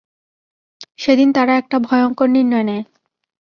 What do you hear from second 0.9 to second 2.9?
সেদিন, তারা একটা ভয়ংকর নির্ণয় নেয়।